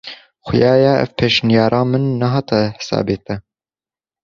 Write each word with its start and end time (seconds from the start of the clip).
Xuya 0.45 0.73
ye 0.83 0.93
ev 1.03 1.11
pêşniyara 1.17 1.81
min 1.91 2.05
nehate 2.21 2.61
hesabê 2.77 3.17
te. 3.25 3.35